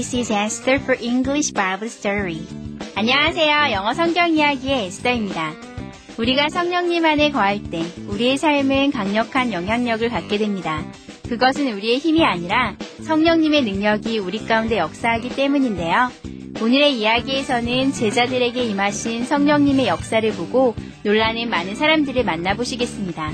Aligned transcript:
This 0.00 0.16
is 0.16 0.32
Esther 0.32 0.80
for 0.80 0.96
English 0.98 1.52
Bible 1.52 1.90
Story. 1.90 2.40
안녕하세요. 2.94 3.70
영어 3.72 3.92
성경 3.92 4.30
이야기의 4.30 4.86
에스더입니다. 4.86 5.52
우리가 6.16 6.48
성령님 6.48 7.04
안에 7.04 7.30
거할 7.30 7.62
때 7.64 7.84
우리의 8.08 8.38
삶은 8.38 8.92
강력한 8.92 9.52
영향력을 9.52 10.08
갖게 10.08 10.38
됩니다. 10.38 10.82
그것은 11.28 11.74
우리의 11.74 11.98
힘이 11.98 12.24
아니라 12.24 12.76
성령님의 13.02 13.60
능력이 13.64 14.20
우리 14.20 14.42
가운데 14.46 14.78
역사하기 14.78 15.36
때문인데요. 15.36 16.10
오늘의 16.62 16.98
이야기에서는 16.98 17.92
제자들에게 17.92 18.64
임하신 18.64 19.26
성령님의 19.26 19.86
역사를 19.86 20.32
보고 20.32 20.74
놀라는 21.04 21.50
많은 21.50 21.74
사람들을 21.74 22.24
만나보시겠습니다. 22.24 23.32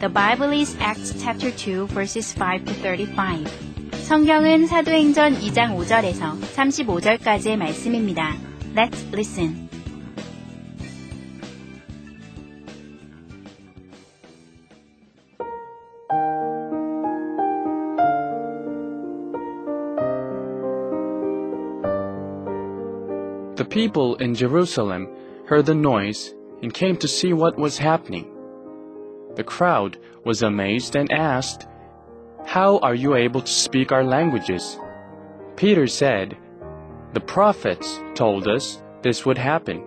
The 0.00 0.12
Bible 0.12 0.60
is 0.60 0.76
Acts 0.76 1.18
chapter 1.18 1.56
2 1.56 1.86
verses 1.86 2.36
5 2.38 2.66
to 2.66 2.74
35. 2.74 3.71
성경은 4.07 4.67
사도행전 4.67 5.33
2장 5.33 5.75
5절에서 5.77 6.39
35절까지의 6.55 7.57
말씀입니다. 7.57 8.35
Let's 8.75 9.05
listen. 9.13 9.67
The 23.57 23.65
people 23.65 24.15
in 24.19 24.35
Jerusalem 24.35 25.07
heard 25.49 25.65
the 25.65 25.73
noise 25.73 26.33
and 26.61 26.71
came 26.73 26.95
to 26.97 27.07
see 27.07 27.33
what 27.33 27.57
was 27.57 27.77
happening. 27.79 28.25
The 29.35 29.43
crowd 29.43 29.97
was 30.23 30.43
amazed 30.43 30.95
and 30.95 31.11
asked, 31.11 31.67
How 32.46 32.78
are 32.82 32.94
you 32.94 33.14
able 33.14 33.40
to 33.40 33.50
speak 33.50 33.92
our 33.92 34.04
languages? 34.04 34.78
Peter 35.56 35.86
said, 35.86 36.36
The 37.14 37.20
prophets 37.20 38.00
told 38.14 38.48
us 38.48 38.82
this 39.02 39.24
would 39.24 39.38
happen. 39.38 39.82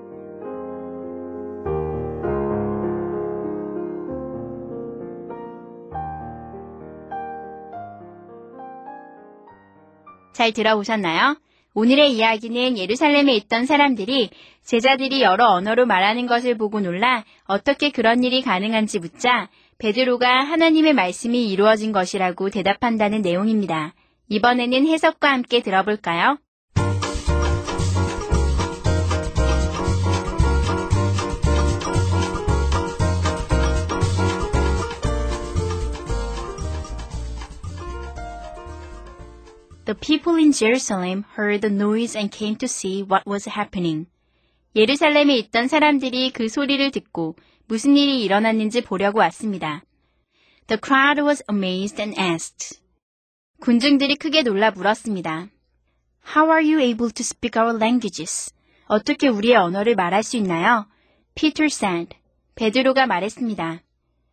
잘 10.33 10.51
들어보셨나요? 10.51 11.37
오늘의 11.73 12.13
이야기는 12.13 12.77
예루살렘에 12.77 13.35
있던 13.35 13.65
사람들이 13.65 14.29
제자들이 14.63 15.21
여러 15.21 15.47
언어로 15.47 15.85
말하는 15.85 16.25
것을 16.25 16.57
보고 16.57 16.79
놀라 16.79 17.23
어떻게 17.45 17.89
그런 17.89 18.23
일이 18.23 18.41
가능한지 18.41 18.99
묻자 18.99 19.49
베드로가 19.77 20.43
하나님의 20.43 20.93
말씀이 20.93 21.49
이루어진 21.49 21.91
것이라고 21.91 22.49
대답한다는 22.49 23.21
내용입니다. 23.21 23.93
이번에는 24.29 24.87
해석과 24.87 25.31
함께 25.31 25.61
들어볼까요? 25.61 26.37
The 39.85 39.93
people 39.93 40.37
in 40.37 40.51
Jerusalem 40.51 41.25
heard 41.37 41.61
the 41.61 41.69
noise 41.69 42.17
and 42.17 42.31
came 42.31 42.55
to 42.55 42.65
see 42.67 43.03
what 43.03 43.21
was 43.27 43.47
happening. 43.47 44.07
예루살렘에 44.75 45.37
있던 45.37 45.69
사람들이 45.69 46.31
그 46.31 46.49
소리를 46.49 46.91
듣고 46.91 47.37
무슨 47.65 47.95
일이 47.95 48.21
일어났는지 48.23 48.81
보려고 48.81 49.19
왔습니다. 49.19 49.85
The 50.67 50.79
crowd 50.83 51.21
was 51.21 51.43
amazed 51.49 52.01
and 52.01 52.19
asked. 52.19 52.81
군중들이 53.61 54.17
크게 54.17 54.43
놀라 54.43 54.71
물었습니다. 54.71 55.47
How 56.35 56.51
are 56.51 56.61
you 56.61 56.81
able 56.81 57.11
to 57.13 57.21
speak 57.21 57.57
our 57.57 57.77
languages? 57.77 58.53
어떻게 58.87 59.29
우리의 59.29 59.55
언어를 59.55 59.95
말할 59.95 60.23
수 60.23 60.35
있나요? 60.35 60.87
Peter 61.35 61.67
said. 61.67 62.09
베드로가 62.55 63.05
말했습니다. 63.05 63.81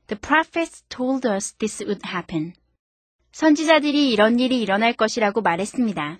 The 0.08 0.20
prophets 0.20 0.82
told 0.88 1.28
us 1.28 1.52
this 1.54 1.84
would 1.84 2.02
happen. 2.04 2.54
선지자들이 3.30 4.10
이런 4.10 4.40
일이 4.40 4.60
일어날 4.60 4.92
것이라고 4.94 5.40
말했습니다. 5.40 6.18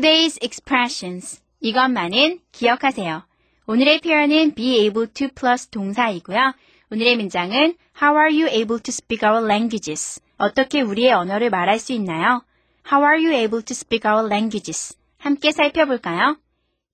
Today's 0.00 0.38
expressions. 0.42 1.42
이것만은 1.60 2.40
기억하세요. 2.52 3.22
오늘의 3.66 4.00
표현은 4.00 4.54
be 4.54 4.78
able 4.78 5.06
to 5.12 5.28
plus 5.28 5.68
동사이고요. 5.68 6.54
오늘의 6.90 7.16
문장은 7.16 7.74
How 8.00 8.16
are 8.16 8.32
you 8.32 8.48
able 8.48 8.80
to 8.80 8.90
speak 8.90 9.28
our 9.28 9.44
languages? 9.44 10.22
어떻게 10.38 10.80
우리의 10.80 11.12
언어를 11.12 11.50
말할 11.50 11.78
수 11.78 11.92
있나요? 11.92 12.42
How 12.90 13.04
are 13.04 13.22
you 13.22 13.34
able 13.34 13.62
to 13.62 13.74
speak 13.74 14.10
our 14.10 14.26
languages? 14.26 14.96
함께 15.18 15.52
살펴볼까요? 15.52 16.38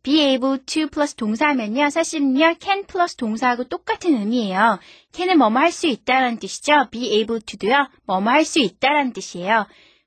be 0.02 0.22
able 0.22 0.58
to 0.66 0.88
plus 0.88 1.14
동사하면요. 1.14 1.90
사실은요. 1.90 2.56
can 2.60 2.86
plus 2.86 3.14
동사하고 3.14 3.68
똑같은 3.68 4.16
의미예요. 4.16 4.80
can은 5.12 5.38
뭐뭐 5.38 5.60
할 5.60 5.70
수 5.70 5.86
있다라는 5.86 6.40
뜻이죠. 6.40 6.88
be 6.90 7.12
able 7.12 7.40
to도요. 7.40 7.86
뭐뭐 8.06 8.28
할 8.32 8.44
수 8.44 8.58
있다라는 8.58 9.12
뜻이에요. 9.12 9.66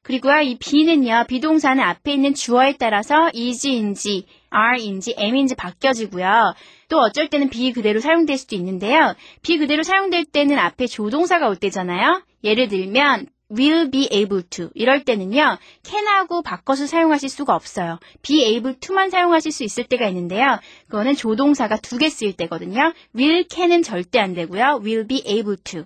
그리고요. 0.10 0.40
이 0.42 0.58
be는요. 0.58 1.26
비동사는 1.28 1.84
앞에 1.84 2.14
있는 2.14 2.34
주어에 2.34 2.78
따라서 2.80 3.30
is인지 3.36 4.26
are인지 4.52 5.14
am인지 5.20 5.54
바뀌어지고요. 5.54 6.56
또 6.88 6.98
어쩔 6.98 7.28
때는 7.28 7.52
be 7.52 7.72
그대로 7.72 8.00
사용될 8.00 8.40
수도 8.40 8.56
있는데요. 8.56 9.14
be 9.44 9.60
그대로 9.60 9.84
사용될 9.84 10.26
때는 10.26 10.58
앞에 10.58 10.88
조동사가 10.88 11.48
올 11.48 11.58
때잖아요. 11.58 12.24
예를 12.44 12.70
들면 12.70 13.28
will 13.56 13.92
be 13.92 14.10
able 14.12 14.42
to 14.50 14.72
이럴 14.74 15.06
때는요. 15.06 15.60
can하고 15.84 16.42
바꿔서 16.42 16.88
사용하실 16.88 17.30
수가 17.30 17.54
없어요. 17.54 18.00
be 18.24 18.44
able 18.46 18.80
to만 18.80 19.12
사용하실 19.12 19.52
수 19.52 19.64
있을 19.64 19.84
때가 19.84 20.08
있는데요. 20.08 20.58
그거는 20.88 21.14
조동사가 21.16 21.78
두 21.78 22.00
개 22.00 22.10
쓰일 22.10 22.34
때거든요. 22.34 22.94
will 23.16 23.46
can은 23.48 23.84
절대 23.84 24.18
안 24.20 24.34
되고요. 24.34 24.82
will 24.84 25.06
be 25.06 25.22
able 25.28 25.58
to 25.64 25.84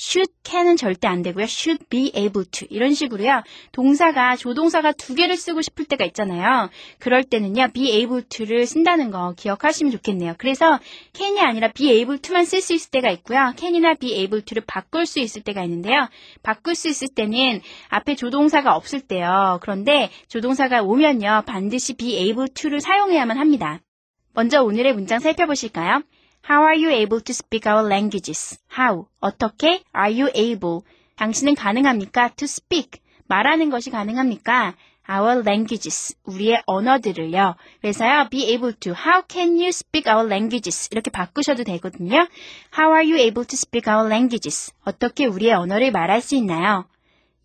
should 0.00 0.32
can은 0.44 0.78
절대 0.78 1.06
안 1.06 1.22
되고요. 1.22 1.44
should 1.44 1.84
be 1.90 2.10
able 2.16 2.50
to 2.50 2.66
이런 2.70 2.94
식으로요. 2.94 3.42
동사가 3.72 4.34
조동사가 4.34 4.92
두 4.92 5.14
개를 5.14 5.36
쓰고 5.36 5.60
싶을 5.60 5.84
때가 5.84 6.06
있잖아요. 6.06 6.70
그럴 6.98 7.22
때는요. 7.22 7.68
be 7.74 7.90
able 7.90 8.22
to를 8.26 8.66
쓴다는 8.66 9.10
거 9.10 9.34
기억하시면 9.36 9.92
좋겠네요. 9.92 10.36
그래서 10.38 10.80
can이 11.12 11.38
아니라 11.40 11.68
be 11.68 11.90
able 11.90 12.18
to만 12.18 12.46
쓸 12.46 12.62
수 12.62 12.72
있을 12.72 12.90
때가 12.90 13.10
있고요. 13.10 13.52
can이나 13.58 13.94
be 13.94 14.14
able 14.14 14.42
to를 14.42 14.62
바꿀 14.66 15.04
수 15.04 15.20
있을 15.20 15.42
때가 15.42 15.62
있는데요. 15.64 16.08
바꿀 16.42 16.74
수 16.74 16.88
있을 16.88 17.08
때는 17.08 17.60
앞에 17.90 18.14
조동사가 18.14 18.74
없을 18.74 19.02
때요. 19.02 19.58
그런데 19.60 20.08
조동사가 20.28 20.82
오면요. 20.82 21.42
반드시 21.46 21.92
be 21.92 22.16
able 22.16 22.48
to를 22.54 22.80
사용해야만 22.80 23.36
합니다. 23.36 23.80
먼저 24.32 24.62
오늘의 24.62 24.94
문장 24.94 25.18
살펴보실까요? 25.18 26.02
How 26.48 26.62
are 26.62 26.74
you 26.76 26.90
able 26.90 27.20
to 27.20 27.32
speak 27.32 27.66
our 27.66 27.86
languages? 27.86 28.58
How? 28.76 29.06
어떻게? 29.20 29.82
Are 29.94 30.10
you 30.10 30.30
able? 30.34 30.82
당신은 31.16 31.54
가능합니까? 31.54 32.30
To 32.36 32.44
speak. 32.44 33.00
말하는 33.28 33.70
것이 33.70 33.90
가능합니까? 33.90 34.74
Our 35.08 35.40
languages. 35.40 36.16
우리의 36.24 36.62
언어들을요. 36.66 37.54
그래서요, 37.80 38.28
be 38.30 38.50
able 38.52 38.74
to. 38.80 38.92
How 38.92 39.22
can 39.28 39.50
you 39.56 39.68
speak 39.68 40.10
our 40.10 40.26
languages? 40.26 40.88
이렇게 40.90 41.10
바꾸셔도 41.10 41.62
되거든요. 41.64 42.26
How 42.76 42.92
are 42.94 43.04
you 43.04 43.16
able 43.18 43.46
to 43.46 43.54
speak 43.54 43.92
our 43.92 44.08
languages? 44.08 44.72
어떻게 44.84 45.26
우리의 45.26 45.52
언어를 45.52 45.92
말할 45.92 46.20
수 46.20 46.34
있나요? 46.34 46.86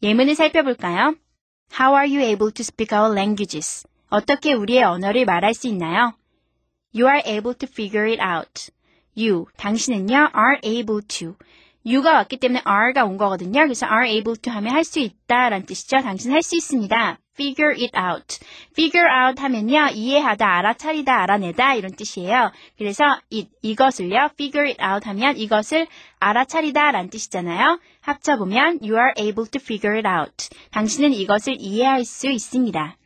예문을 0.01 0.35
살펴볼까요? 0.35 1.15
How 1.79 1.95
are 1.95 2.07
you 2.07 2.21
able 2.21 2.51
to 2.51 2.61
speak 2.61 2.97
our 2.97 3.11
languages? 3.11 3.85
어떻게 4.09 4.53
우리의 4.53 4.83
언어를 4.83 5.25
말할 5.25 5.53
수 5.53 5.67
있나요? 5.67 6.13
You 6.93 7.07
are 7.07 7.21
able 7.25 7.53
to 7.55 7.67
figure 7.69 8.09
it 8.09 8.21
out. 8.21 8.71
You, 9.17 9.45
당신은요, 9.57 10.13
are 10.35 10.59
able 10.63 11.01
to. 11.07 11.35
you가 11.87 12.13
왔기 12.13 12.37
때문에 12.37 12.61
are가 12.67 13.05
온 13.05 13.17
거거든요. 13.17 13.61
그래서 13.61 13.85
are 13.85 14.09
able 14.09 14.35
to 14.41 14.51
하면 14.51 14.73
할 14.73 14.83
수 14.83 14.99
있다 14.99 15.49
라는 15.49 15.65
뜻이죠. 15.65 15.97
당신 16.01 16.31
할 16.31 16.41
수 16.41 16.55
있습니다. 16.55 17.19
figure 17.35 17.75
it 17.75 17.91
out. 17.95 18.39
figure 18.71 19.07
out 19.07 19.39
하면요. 19.41 19.89
이해하다, 19.93 20.45
알아차리다, 20.47 21.13
알아내다 21.23 21.75
이런 21.75 21.91
뜻이에요. 21.95 22.51
그래서 22.77 23.03
it, 23.31 23.49
이것을요. 23.61 24.29
figure 24.33 24.69
it 24.71 24.81
out 24.81 25.07
하면 25.07 25.37
이것을 25.37 25.87
알아차리다 26.19 26.91
라는 26.91 27.09
뜻이잖아요. 27.09 27.79
합쳐보면 28.01 28.79
you 28.81 28.95
are 28.95 29.13
able 29.17 29.49
to 29.51 29.61
figure 29.61 29.97
it 29.97 30.07
out. 30.07 30.49
당신은 30.71 31.13
이것을 31.13 31.57
이해할 31.59 32.03
수 32.03 32.29
있습니다. 32.29 32.97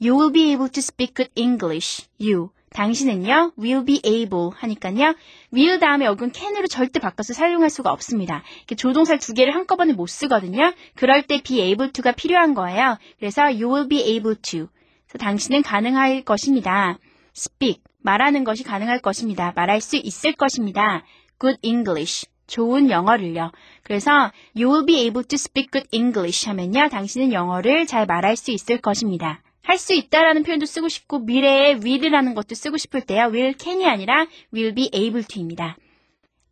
You 0.00 0.16
will 0.16 0.32
be 0.32 0.50
able 0.52 0.70
to 0.70 0.80
speak 0.80 1.14
good 1.14 1.30
English. 1.34 2.08
You. 2.20 2.50
당신은요, 2.70 3.52
will 3.58 3.84
be 3.84 4.00
able 4.04 4.50
하니까요, 4.54 5.14
will 5.54 5.78
다음에 5.78 6.04
여기는 6.04 6.32
can으로 6.32 6.66
절대 6.66 7.00
바꿔서 7.00 7.32
사용할 7.32 7.70
수가 7.70 7.92
없습니다. 7.92 8.42
이렇게 8.58 8.74
조동사 8.74 9.16
두 9.16 9.34
개를 9.34 9.54
한꺼번에 9.54 9.92
못 9.92 10.06
쓰거든요. 10.06 10.72
그럴 10.94 11.22
때 11.22 11.40
be 11.42 11.60
able 11.60 11.92
to가 11.92 12.12
필요한 12.12 12.54
거예요. 12.54 12.98
그래서 13.18 13.42
you 13.42 13.66
will 13.72 13.88
be 13.88 14.00
able 14.00 14.36
to. 14.42 14.68
그래서 15.06 15.18
당신은 15.18 15.62
가능할 15.62 16.22
것입니다. 16.22 16.98
speak. 17.36 17.82
말하는 18.02 18.44
것이 18.44 18.62
가능할 18.62 19.00
것입니다. 19.00 19.52
말할 19.56 19.80
수 19.80 19.96
있을 19.96 20.32
것입니다. 20.32 21.04
good 21.40 21.58
English. 21.62 22.26
좋은 22.46 22.88
영어를요. 22.90 23.52
그래서 23.82 24.32
you 24.56 24.70
will 24.70 24.86
be 24.86 25.00
able 25.00 25.24
to 25.26 25.36
speak 25.36 25.70
good 25.70 25.88
English 25.92 26.48
하면요. 26.48 26.88
당신은 26.88 27.32
영어를 27.32 27.86
잘 27.86 28.06
말할 28.06 28.36
수 28.36 28.50
있을 28.50 28.80
것입니다. 28.80 29.42
할 29.68 29.76
수 29.76 29.92
있다라는 29.92 30.44
표현도 30.44 30.64
쓰고 30.64 30.88
싶고 30.88 31.18
미래에 31.18 31.74
will이라는 31.74 32.34
것도 32.34 32.54
쓰고 32.54 32.78
싶을 32.78 33.02
때요. 33.02 33.24
will 33.26 33.54
can이 33.54 33.86
아니라 33.86 34.26
will 34.54 34.74
be 34.74 34.88
able 34.94 35.22
to입니다. 35.22 35.76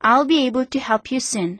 I'll 0.00 0.28
be 0.28 0.42
able 0.42 0.66
to 0.68 0.78
help 0.78 1.10
you 1.10 1.16
soon. 1.16 1.58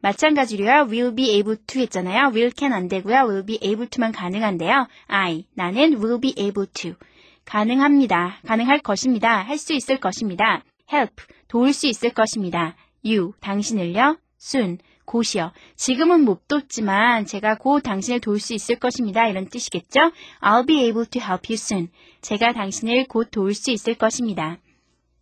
마찬가지로요. 0.00 0.88
will 0.90 1.14
be 1.14 1.30
able 1.30 1.58
to 1.64 1.80
했잖아요. 1.82 2.32
will 2.34 2.50
can 2.50 2.72
안 2.72 2.88
되고요. 2.88 3.28
will 3.28 3.46
be 3.46 3.60
able 3.62 3.88
to만 3.88 4.10
가능한데요. 4.10 4.88
I, 5.06 5.44
나는 5.54 6.02
will 6.02 6.20
be 6.20 6.34
able 6.36 6.66
to. 6.74 6.94
가능합니다. 7.44 8.40
가능할 8.44 8.80
것입니다. 8.80 9.42
할 9.44 9.58
수 9.58 9.74
있을 9.74 10.00
것입니다. 10.00 10.64
help, 10.92 11.14
도울 11.46 11.72
수 11.72 11.86
있을 11.86 12.10
것입니다. 12.10 12.74
you, 13.04 13.32
당신을요. 13.40 14.18
soon, 14.40 14.78
곧이요. 15.06 15.52
지금은 15.76 16.24
못 16.24 16.48
돕지만 16.48 17.24
제가 17.26 17.56
곧 17.56 17.80
당신을 17.80 18.20
도울 18.20 18.40
수 18.40 18.52
있을 18.52 18.78
것입니다. 18.78 19.26
이런 19.28 19.48
뜻이겠죠? 19.48 20.12
I'll 20.40 20.66
be 20.66 20.82
able 20.84 21.06
to 21.06 21.22
help 21.22 21.48
you 21.48 21.54
soon. 21.54 21.88
제가 22.20 22.52
당신을 22.52 23.06
곧 23.06 23.30
도울 23.30 23.54
수 23.54 23.70
있을 23.70 23.94
것입니다. 23.94 24.58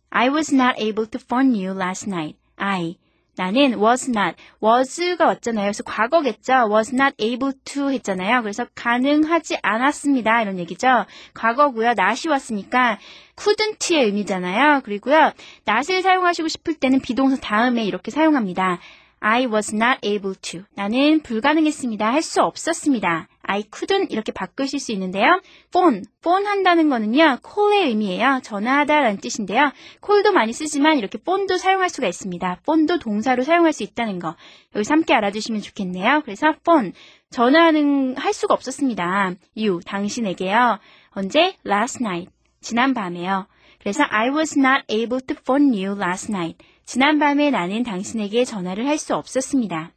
I 0.09 0.29
was 0.29 0.53
not 0.53 0.81
able 0.81 1.09
to 1.09 1.19
phone 1.23 1.53
you 1.53 1.77
last 1.79 2.09
night. 2.09 2.37
I. 2.57 2.97
나는 3.37 3.81
was 3.81 4.09
not. 4.09 4.37
was가 4.63 5.25
왔잖아요. 5.25 5.65
그래서 5.65 5.83
과거겠죠. 5.83 6.69
was 6.71 6.95
not 6.95 7.15
able 7.19 7.53
to 7.65 7.89
했잖아요. 7.89 8.41
그래서 8.41 8.65
가능하지 8.75 9.57
않았습니다. 9.61 10.41
이런 10.41 10.57
얘기죠. 10.59 11.05
과거고요. 11.33 11.89
not이 11.91 12.29
왔으니까 12.29 12.97
couldn't의 13.35 14.05
의미잖아요. 14.05 14.81
그리고요. 14.83 15.33
not을 15.67 16.01
사용하시고 16.01 16.47
싶을 16.47 16.75
때는 16.75 17.01
비동사 17.01 17.35
다음에 17.41 17.83
이렇게 17.83 18.09
사용합니다. 18.09 18.79
I 19.27 19.47
was 19.47 19.73
not 19.73 19.97
able 20.03 20.35
to. 20.35 20.65
나는 20.75 21.23
불가능했습니다. 21.23 22.13
할 22.13 22.21
수 22.21 22.43
없었습니다. 22.43 23.27
I 23.41 23.63
couldn't 23.63 24.11
이렇게 24.11 24.31
바꾸실 24.31 24.79
수 24.79 24.91
있는데요. 24.91 25.41
phone, 25.71 26.03
phone 26.21 26.45
한다는 26.45 26.89
거는요. 26.89 27.39
call의 27.43 27.87
의미예요. 27.87 28.41
전화하다라는 28.43 29.17
뜻인데요. 29.17 29.71
call도 30.05 30.31
많이 30.31 30.53
쓰지만 30.53 30.99
이렇게 30.99 31.17
phone도 31.17 31.57
사용할 31.57 31.89
수가 31.89 32.07
있습니다. 32.07 32.59
phone도 32.67 32.99
동사로 32.99 33.41
사용할 33.41 33.73
수 33.73 33.81
있다는 33.81 34.19
거. 34.19 34.35
여기서 34.75 34.93
함께 34.93 35.15
알아주시면 35.15 35.61
좋겠네요. 35.61 36.21
그래서 36.23 36.53
phone, 36.63 36.91
전화는 37.31 38.17
할 38.17 38.31
수가 38.31 38.53
없었습니다. 38.53 39.33
you, 39.57 39.79
당신에게요. 39.87 40.77
언제? 41.15 41.55
last 41.65 41.97
night, 41.99 42.31
지난 42.61 42.93
밤에요. 42.93 43.47
그래서 43.79 44.03
I 44.07 44.29
was 44.29 44.57
not 44.57 44.83
able 44.87 45.19
to 45.25 45.35
phone 45.43 45.69
you 45.73 45.99
last 45.99 46.31
night. 46.31 46.63
지난밤에 46.85 47.49
나는 47.49 47.83
당신에게 47.83 48.45
전화를 48.45 48.87
할 48.87 48.97
수 48.97 49.15
없었습니다. 49.15 49.91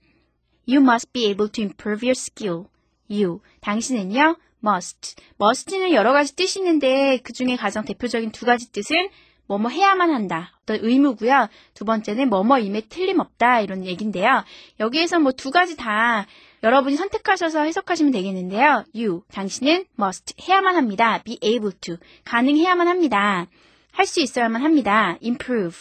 You 0.68 0.82
must 0.82 1.12
be 1.12 1.24
able 1.26 1.50
to 1.50 1.62
improve 1.64 2.06
your 2.06 2.12
skill. 2.16 2.64
You. 3.10 3.40
당신은요, 3.60 4.36
must. 4.64 5.16
must는 5.40 5.92
여러 5.92 6.12
가지 6.12 6.34
뜻이 6.34 6.58
있는데 6.60 7.18
그 7.22 7.32
중에 7.32 7.56
가장 7.56 7.84
대표적인 7.84 8.32
두 8.32 8.44
가지 8.44 8.70
뜻은 8.72 9.08
뭐뭐 9.46 9.70
해야만 9.70 10.10
한다. 10.10 10.58
어떤 10.62 10.84
의무고요. 10.84 11.48
두 11.74 11.84
번째는 11.86 12.28
뭐뭐임에 12.28 12.82
틀림없다. 12.82 13.60
이런 13.60 13.84
얘기인데요. 13.86 14.44
여기에서 14.80 15.18
뭐 15.20 15.32
두 15.32 15.50
가지 15.50 15.76
다 15.76 16.26
여러분이 16.62 16.96
선택하셔서 16.96 17.62
해석하시면 17.62 18.12
되겠는데요. 18.12 18.84
You. 18.94 19.22
당신은 19.32 19.86
must. 19.98 20.34
해야만 20.46 20.76
합니다. 20.76 21.22
be 21.22 21.38
able 21.42 21.72
to. 21.80 21.96
가능해야만 22.24 22.88
합니다. 22.88 23.46
할 23.92 24.06
수 24.06 24.20
있어야만 24.20 24.62
합니다. 24.62 25.16
improve. 25.22 25.76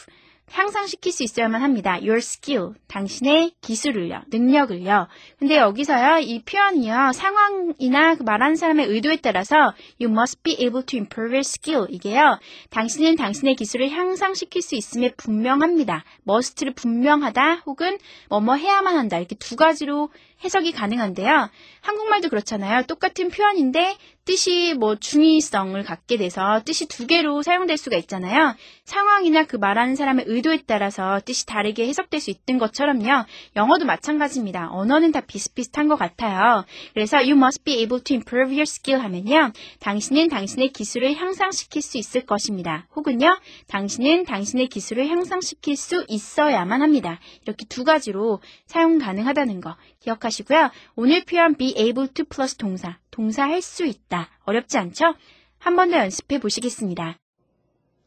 향상시킬 0.51 1.11
수 1.11 1.23
있어야만 1.23 1.61
합니다. 1.61 1.93
Your 1.95 2.17
skill, 2.17 2.73
당신의 2.87 3.51
기술을요, 3.61 4.21
능력을요. 4.29 5.07
근데 5.37 5.57
여기서요, 5.57 6.19
이 6.19 6.41
표현이요, 6.43 7.11
상황이나 7.13 8.15
그 8.15 8.23
말하는 8.23 8.55
사람의 8.55 8.87
의도에 8.87 9.17
따라서 9.17 9.55
You 10.01 10.11
must 10.11 10.41
be 10.43 10.53
able 10.53 10.85
to 10.85 10.97
improve 10.99 11.33
your 11.33 11.39
skill. 11.39 11.87
이게요, 11.89 12.39
당신은 12.69 13.17
당신의 13.17 13.55
기술을 13.55 13.89
향상시킬 13.89 14.61
수 14.61 14.75
있음에 14.75 15.11
분명합니다. 15.17 16.03
must를 16.27 16.73
분명하다, 16.73 17.63
혹은 17.65 17.97
뭐뭐 18.29 18.55
해야만 18.55 18.97
한다. 18.97 19.17
이렇게 19.17 19.35
두 19.35 19.55
가지로 19.55 20.09
해석이 20.43 20.71
가능한데요. 20.71 21.49
한국말도 21.81 22.29
그렇잖아요. 22.29 22.83
똑같은 22.83 23.29
표현인데 23.29 23.97
뜻이 24.27 24.73
뭐 24.77 24.95
중의성을 24.95 25.81
갖게 25.83 26.17
돼서 26.17 26.61
뜻이 26.65 26.85
두 26.87 27.07
개로 27.07 27.41
사용될 27.41 27.77
수가 27.77 27.95
있잖아요. 27.95 28.55
상황이나 28.83 29.45
그 29.45 29.55
말하는 29.55 29.95
사람의 29.95 30.25
의도에 30.27 30.63
따라서 30.67 31.21
뜻이 31.23 31.45
다르게 31.45 31.87
해석될 31.87 32.19
수 32.19 32.31
있는 32.31 32.59
것처럼요. 32.59 33.23
영어도 33.55 33.85
마찬가지입니다. 33.85 34.67
언어는 34.71 35.13
다 35.13 35.21
비슷비슷한 35.21 35.87
것 35.87 35.95
같아요. 35.95 36.65
그래서 36.93 37.19
you 37.19 37.37
must 37.37 37.63
be 37.63 37.75
able 37.75 38.03
to 38.03 38.15
improve 38.15 38.51
your 38.51 38.63
skill 38.63 39.01
하면요. 39.01 39.53
당신은 39.79 40.27
당신의 40.27 40.73
기술을 40.73 41.15
향상시킬 41.15 41.81
수 41.81 41.97
있을 41.97 42.25
것입니다. 42.25 42.85
혹은요. 42.97 43.39
당신은 43.67 44.25
당신의 44.25 44.67
기술을 44.67 45.07
향상시킬 45.07 45.77
수 45.77 46.03
있어야만 46.09 46.81
합니다. 46.81 47.21
이렇게 47.43 47.65
두 47.69 47.85
가지로 47.85 48.41
사용 48.65 48.97
가능하다는 48.97 49.61
거 49.61 49.77
기억하시고요. 50.06 50.70
오늘 50.96 51.24
표현 51.24 51.54
be 51.56 51.74
able 51.76 52.08
to 52.08 52.24
플러스 52.24 52.56
동사. 52.56 52.98
동사 53.10 53.44
할 53.44 53.60
수 53.62 53.84
있다. 53.84 54.28
어렵지 54.44 54.78
않죠? 54.78 55.14
한 55.58 55.76
번 55.76 55.90
더 55.90 55.98
연습해 55.98 56.38
보시겠습니다. 56.40 57.18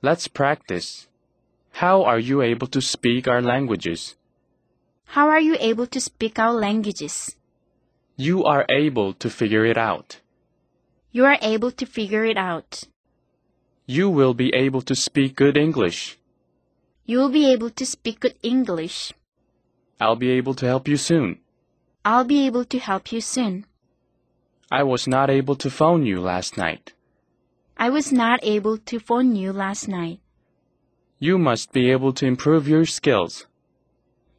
Let's 0.03 0.32
practice. 0.32 1.08
How 1.82 2.03
are 2.05 2.20
you 2.20 2.41
able 2.44 2.70
to 2.70 2.79
speak 2.79 3.29
our 3.29 3.44
languages? 3.44 4.15
How 5.15 5.29
are 5.29 5.41
you 5.41 5.55
able 5.60 5.88
to 5.88 6.00
speak 6.00 6.39
our 6.41 6.58
languages? 6.58 7.36
You 8.17 8.44
are 8.46 8.65
able 8.70 9.13
to 9.20 9.29
figure 9.29 9.65
it 9.65 9.77
out. 9.77 10.22
You 11.12 11.25
are 11.25 11.38
able 11.41 11.72
to 11.72 11.86
figure 11.86 12.25
it 12.25 12.38
out. 12.38 12.84
You 13.88 14.10
will 14.10 14.34
be 14.34 14.51
able 14.53 14.82
to 14.84 14.96
speak 14.96 15.36
good 15.36 15.58
English. 15.58 16.17
You 17.05 17.20
will 17.20 17.29
be 17.29 17.51
able 17.51 17.70
to 17.70 17.86
speak 17.86 18.20
good 18.20 18.36
English. 18.41 19.13
I'll 20.00 20.15
be 20.17 20.32
able 20.32 20.55
to 20.55 20.65
help 20.65 20.88
you 20.88 20.98
soon. 20.98 21.39
I'll 22.04 22.25
be 22.25 22.47
able 22.47 22.64
to 22.64 22.78
help 22.78 23.12
you 23.12 23.21
soon. 23.21 23.66
I 24.73 24.85
was 24.85 25.07
not 25.07 25.28
able 25.28 25.57
to 25.57 25.71
phone 25.71 26.07
you 26.07 26.21
last 26.21 26.57
night. 26.57 26.95
I 27.76 27.90
was 27.90 28.12
not 28.12 28.40
able 28.42 28.78
to 28.78 28.99
phone 28.99 29.37
you 29.37 29.52
last 29.52 29.88
night. 29.88 30.21
You 31.19 31.38
must 31.38 31.73
be 31.73 31.90
able 31.90 32.12
to 32.14 32.26
improve 32.26 32.66
your 32.66 32.87
skills. 32.87 33.47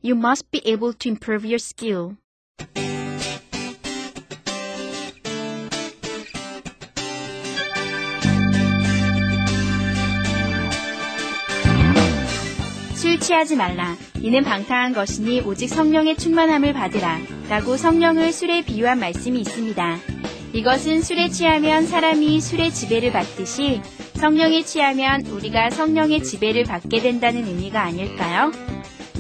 You 0.02 0.16
must 0.16 0.50
be 0.50 0.66
able 0.66 0.94
to 0.94 1.10
improve 1.10 1.46
your 1.46 1.60
skill. 1.60 2.18
취하지 13.22 13.56
말라. 13.56 13.96
이는 14.20 14.44
방탕한 14.44 14.94
것이니 14.94 15.42
오직 15.42 15.70
성령의 15.70 16.18
충만함을 16.18 16.74
받으라. 16.74 17.20
라고 17.50 17.78
성령을 17.78 18.34
술에 18.34 18.64
비유한 18.64 19.00
말씀이 19.00 19.40
있습니다. 19.40 19.98
이것은 20.54 21.02
술에 21.02 21.30
취하면 21.30 21.86
사람이 21.86 22.42
술의 22.42 22.74
지배를 22.74 23.14
받듯이 23.14 23.82
성령에 24.16 24.64
취하면 24.64 25.26
우리가 25.28 25.70
성령의 25.70 26.24
지배를 26.24 26.64
받게 26.66 27.00
된다는 27.00 27.46
의미가 27.48 27.82
아닐까요? 27.82 28.52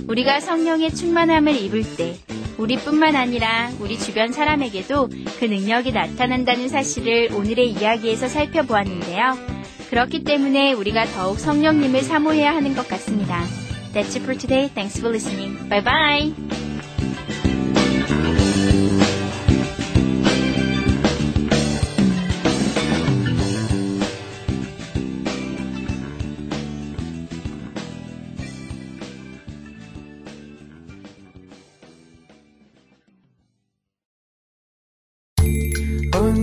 우리가 0.08 0.40
성령의 0.40 0.94
충만함을 0.94 1.56
입을 1.56 1.96
때 1.96 2.18
우리뿐만 2.58 3.16
아니라 3.16 3.72
우리 3.80 3.98
주변 3.98 4.32
사람에게도 4.32 5.10
그 5.40 5.46
능력이 5.46 5.92
나타난다는 5.92 6.70
사실을 6.70 7.30
오늘의 7.34 7.72
이야기에서 7.72 8.28
살펴보았는데요. 8.28 9.38
그렇기 9.90 10.24
때문에 10.24 10.74
우리가 10.74 11.06
더욱 11.06 11.40
성령님을 11.40 12.02
사모해야 12.02 12.54
하는 12.54 12.76
것 12.76 12.88
같습니다. 12.88 13.44
That's 13.94 14.16
it 14.16 14.22
for 14.24 14.36
today. 14.36 14.68
Thanks 14.70 14.98
for 14.98 15.10
listening. 15.10 15.68
Bye 15.68 15.82
bye. 15.82 16.34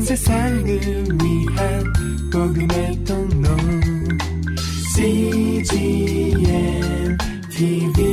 세상을 0.09 1.09
TV. 7.59 8.08